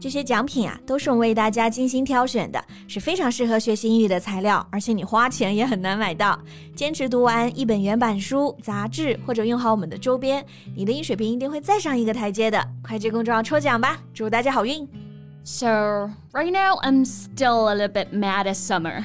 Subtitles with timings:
[0.00, 6.38] 这些奖品啊，都是我们为大家精心挑选的，是非常适合学习英语的材料，而且你花钱也很难买到。
[6.76, 10.44] 坚持读完一本原版书、杂志，或者用好我们的周边，
[10.76, 12.62] 你的英语水平一定会再上一个台阶的。
[12.82, 14.86] 快去公众号抽奖吧，祝大家好运！
[15.42, 19.04] So right now I'm still a little bit mad at Summer.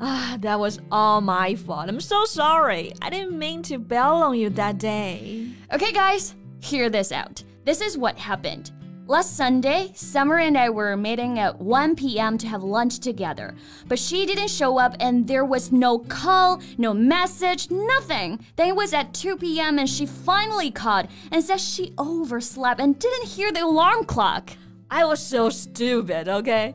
[0.00, 1.88] Ah, that was all my fault.
[1.88, 2.92] I'm so sorry.
[3.00, 5.48] I didn't mean to bail on you that day.
[5.72, 7.44] Okay, guys, hear this out.
[7.64, 8.72] This is what happened.
[9.07, 12.39] Last Sunday, Summer and I were meeting at 1 p.m.
[12.39, 13.53] to have lunch together,
[13.87, 18.43] but she didn't show up and there was no call, no message, nothing.
[18.55, 19.77] Then it was at 2 p.m.
[19.77, 24.53] and she finally called and said she overslept and didn't hear the alarm clock.
[24.89, 26.73] I was so stupid, okay?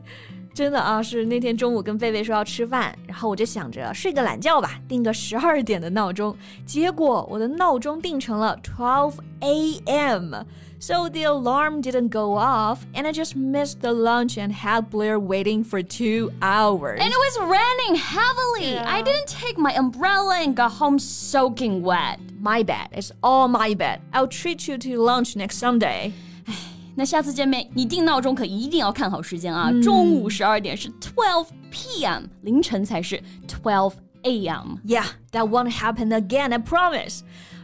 [0.54, 6.34] 真的啊，是那天中午跟贝贝说要吃饭，然后我就想着睡个懒觉吧，定个十二点的闹钟。
[6.64, 10.34] 结果我的闹钟定成了 twelve a.m.
[10.78, 15.18] So the alarm didn't go off, and I just missed the lunch and had Blair
[15.18, 17.00] waiting for two hours.
[17.00, 18.74] And it was raining heavily.
[18.74, 18.84] Yeah.
[18.86, 22.18] I didn't take my umbrella and got home soaking wet.
[22.38, 22.88] My bad.
[22.92, 24.00] It's all my bad.
[24.12, 26.12] I'll treat you to lunch next Sunday.
[26.95, 29.69] 那下次见面，你定闹钟可一定要看好时间啊！
[29.71, 34.75] 嗯、中午十二点是 twelve p.m.，凌晨才是 twelve a.m.
[34.85, 36.53] Yeah, that won't happen again.
[36.53, 37.21] I promise.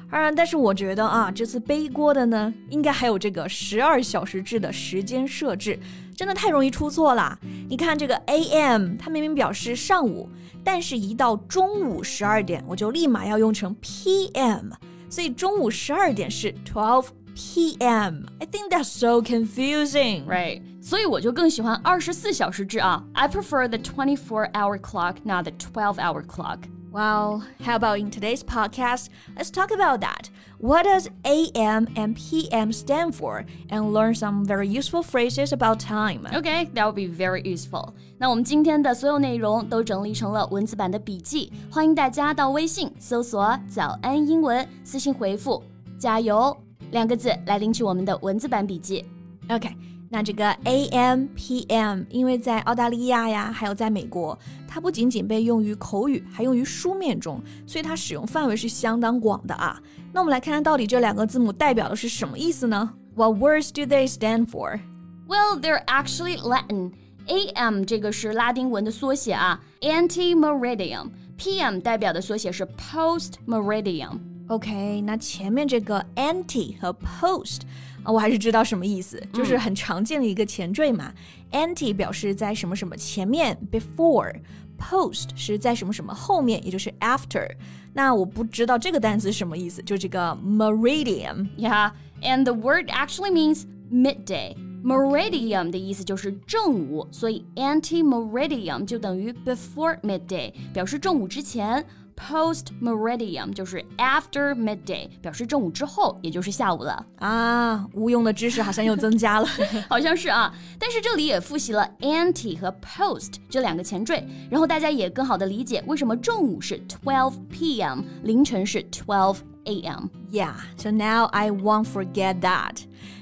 [0.09, 5.78] 当然，但是我觉得啊，这次背锅的呢，应该还有这个十二小时制的时间设置，
[6.16, 7.38] 真的太容易出错啦。
[7.69, 10.30] 你看这个 A.M.，它明明表示上午，
[10.64, 14.72] 但是一到中午十二点，我就立马要用成 P.M.，
[15.09, 18.28] 所以中午十二点是 twelve P.M.
[18.41, 20.60] I think that's so confusing, right?
[20.81, 23.03] 所以我就更喜欢二十四小时制啊。
[23.15, 26.59] I prefer the twenty-four hour clock, not the twelve hour clock.
[26.93, 29.06] Well, how about in today's podcast?
[29.34, 30.28] Let's talk about that.
[30.59, 33.47] What does AM and PM stand for?
[33.71, 36.27] And learn some very useful phrases about time.
[36.34, 37.94] Okay, that would be very useful.
[38.19, 45.62] 那我们今天的所有内容都整理成了文字版的笔记，欢迎大家到微信搜索“早安英文”，私信回复“
[45.99, 46.55] 加油”
[46.92, 49.06] 两个字来领取我们的文字版笔记。
[49.50, 49.70] OK。
[50.09, 51.25] 那这个 A.M.
[51.36, 52.03] P.M.
[52.09, 59.78] 因为在澳大利亚呀，还有在美国，它不仅仅被用于口语，还用于书面中，所以它使用范围是相当广的啊。
[60.14, 64.80] 那我们来看看到底这两个字母代表的是什么意思呢？What words do they stand for?
[65.28, 66.94] Well, they're actually Latin.
[67.26, 67.84] A.M.
[67.84, 71.09] 这个是拉丁文的缩写啊，Anti Meridian。
[71.38, 74.20] PM 代表的缩写是 Post Meridiem.
[74.49, 77.60] OK，那前面这个 ante 和 post
[78.03, 81.12] 啊，我还是知道什么意思，就是很常见的一个前缀嘛。
[81.53, 87.49] ante 表示在什么什么前面 before，post 是在什么什么后面，也就是 after。
[87.94, 101.87] 那我不知道这个单词什么意思，就这个 meridian。Yeah，and the word actually means midday。Meridium 的意思就是正午，所以 ante meridium 就等于 before midday，表示正午之前。
[102.17, 107.88] Post meridian 就是 after midday，表示正午之后，也就是下午了啊。
[107.94, 109.47] 无用的知识好像又增加了，
[109.88, 110.51] 好像是啊。
[110.79, 120.09] 但是这里也复习了 anti 和 post 这两个前缀，然后大家也更好的理解为什么正午是 twelve p.m，凌晨是 twelve a.m.
[120.31, 122.78] Yeah, so now I won't forget that.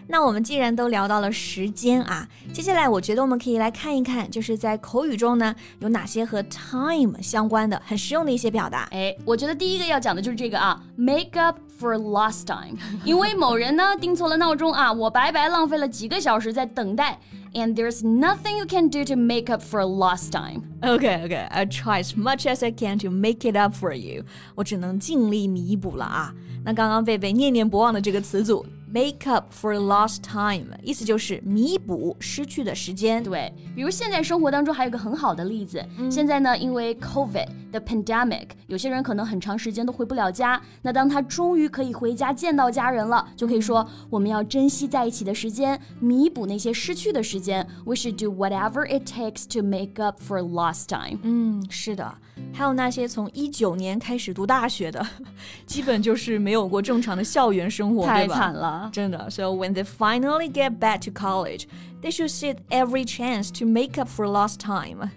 [0.08, 8.88] 那我们既然都聊到了时间啊，接下来我觉得我们可以来看一看，就是在口语中呢有哪些和 time 相关的很实用的一些表达。
[8.92, 12.77] 哎，我觉得第一个要讲的就是这个啊，make up for lost time。
[13.05, 17.19] 因为某人呢定错了闹钟啊，我白白浪费了几个小时在等待。
[17.53, 20.63] And there's nothing you can do to make up for lost time.
[20.83, 21.49] Okay, okay.
[21.51, 24.25] I try as much as I can to make it up for you.
[24.55, 26.33] 我只能尽力弥补了啊。
[26.65, 33.24] 那刚刚贝贝念念不忘的这个词组 make up for lost time，意思就是弥补失去的时间。
[33.24, 40.62] 对，比如现在生活当中还有个很好的例子，嗯、现在呢，因为 COVID 的 pandemic，有些人可能很长时间都回不了家。
[40.82, 47.66] 那当他终于可以回家见到家人了，就可以说我们要珍惜在一起的时间，弥补那些失去的时间。
[47.86, 51.20] We should do whatever it takes to make up for lost time。
[51.24, 52.14] 嗯，是的。
[52.54, 55.06] 还有那些从一九年开始读大学的，
[55.66, 58.75] 基本就是没有过正常的校园生活，太惨了。
[58.92, 59.30] 真的。
[59.30, 61.68] So when they finally get back to college,
[62.02, 65.12] they should seize every chance to make up for lost time.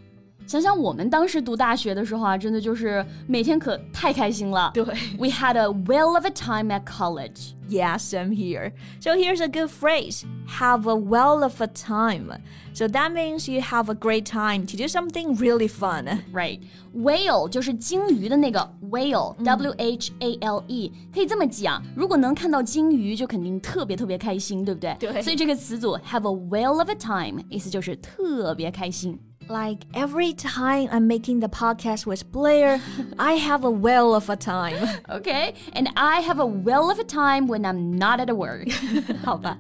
[0.49, 4.71] 想想我们当时读大学的时候啊，真的就是每天可太开心了。
[4.73, 4.83] 对
[5.19, 7.53] ，We had a whale of a time at college.
[7.69, 8.73] Yeah, same here.
[8.99, 12.41] So here's a good phrase have a whale of a time.
[12.73, 16.21] So that means you have a great time to do something really fun.
[16.33, 16.61] Right.
[16.95, 21.83] Whale 就是鲸鱼的那个 whale, W H A L E，可以这么记啊。
[21.95, 24.97] 如果能看到鲸鱼，就肯定特别特别开心，对不对？
[24.99, 25.21] 对。
[25.21, 29.21] 所以这个词组 have a whale of a time，意思就是特别开心。
[29.49, 32.81] like every time I'm making the podcast with Blair,
[33.19, 34.89] I have a whale of a time.
[35.11, 38.69] Okay, and I have a whale of a time when I'm not at work.
[39.25, 39.57] 好吧，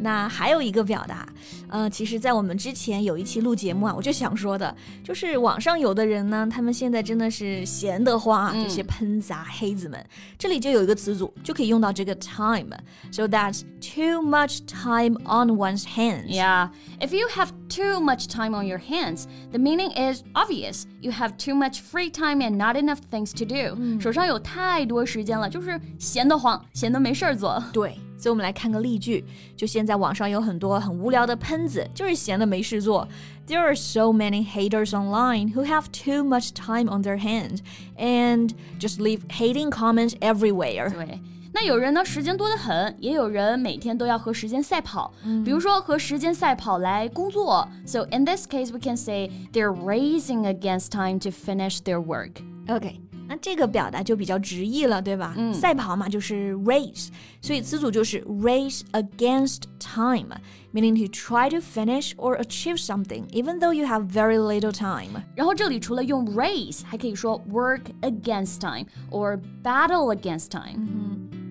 [0.00, 1.26] 那还有一个表达，
[1.68, 4.74] 呃，其实，在我们之前有一期录节目啊，我就想说的，
[5.04, 10.04] 就是网上有的人呢，他们现在真的是闲得慌啊，这些喷杂黑子们，
[10.36, 16.26] 这里就有一个词组就可以用到这个 time，so that's too much time on one's hands.
[16.28, 16.70] Yeah,
[17.00, 19.11] if you have too much time on your hands
[19.51, 20.85] the meaning is obvious.
[21.01, 23.99] You have too much free time and not enough things to do.
[23.99, 27.63] 手上有太多时间了，就是闲得慌，闲得没事儿做。
[27.73, 29.25] 对，所以我们来看个例句。
[29.55, 33.07] 就现在网上有很多很无聊的喷子，就是闲的没事做。
[33.47, 37.59] There are so many haters online who have too much time on their hands
[37.97, 40.91] and just leave hating comments everywhere.
[40.91, 41.21] 对，
[41.61, 45.11] 那有人呢时间多得很，也有人每天都要和时间赛跑。
[45.43, 47.67] 比如说和时间赛跑来工作。
[47.85, 52.31] So in this case, we can say they're racing against time to finish their work.
[52.67, 55.33] OK，那这个表达就比较直译了，对吧？
[55.37, 57.07] 嗯，赛跑嘛就是 race，
[57.41, 64.37] 所以词组就是 race against time，meaning to try to finish or achieve something even though you have very
[64.37, 65.23] little time。
[65.33, 70.85] 然后这里除了用 race，还可以说 work against time or battle against time。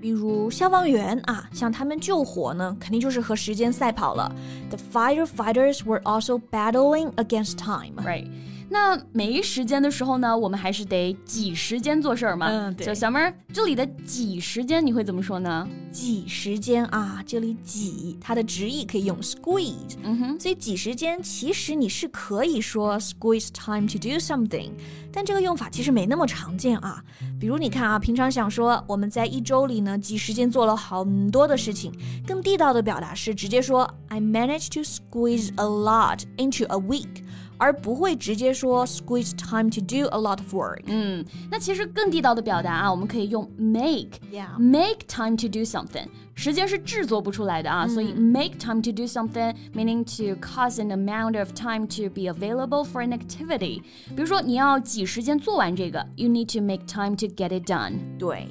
[0.00, 4.34] 比如消防员啊，像他们救火呢，肯定就是和时间赛跑了。
[4.70, 7.94] The firefighters were also battling against time.
[7.96, 8.28] Right.
[8.71, 12.47] 那没时间的时候呢，我们还是得挤时间做事儿嘛。
[12.49, 15.67] 嗯对 So Summer，这里的挤时间你会怎么说呢？
[15.91, 24.71] 挤时间啊，这里挤它的直译可以用 squeeze，嗯哼，所以挤时间其实你是可以说 squeeze time to do something，
[25.11, 27.03] 但这个用法其实没那么常见啊。
[27.37, 31.91] 比如你看啊，平常想说我们在一周里呢挤时间做了很多的事情，
[32.25, 37.21] 更地道的表达是直接说 I managed to squeeze a lot into a week。
[37.60, 40.82] 而不会直接说 squeeze time to do a lot of work。
[40.86, 44.18] 嗯，那其实更地道的表达啊，我们可以用 make。
[44.32, 44.58] Yeah.
[44.58, 51.38] Make time to do something，时间是制作不出来的啊，所以 make time to do something meaning to cause an amount
[51.38, 53.82] of time to be available for an activity。
[54.08, 57.94] 比如说你要挤时间做完这个，you need to make time to get it done。
[58.18, 58.48] 对。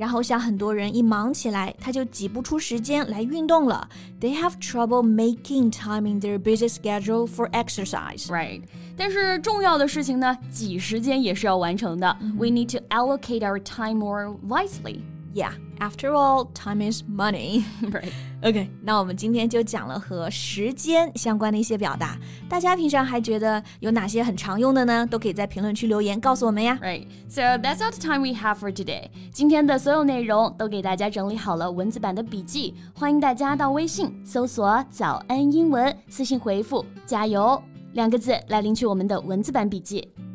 [0.00, 3.88] 然后像很多人一忙起来，他就挤不出时间来运动了。
[4.20, 8.26] They have trouble making time in their busy schedule for exercise.
[8.26, 8.62] Right，
[8.96, 12.16] 但是重要的事情呢，挤时间也是要完成的。
[12.38, 15.00] We need to allocate our time more wisely.
[15.33, 17.63] Yeah, after all, time is money.
[17.81, 18.11] Right.
[18.43, 22.17] OK，那我们今天就讲了和时间相关的一些表达。
[22.49, 25.07] 大家平常还觉得有哪些很常用的呢？
[25.09, 26.77] 都可以在评论区留言告诉我们呀。
[26.81, 27.05] Right.
[27.29, 29.09] So that's all the time we have for today.
[29.31, 37.61] 今天的所有内容都给大家整理好了文字版的笔记，欢迎大家到微信搜索“早安英文”，私信回复“加油”
[37.93, 40.09] 两个字来领取我们的文字版笔记。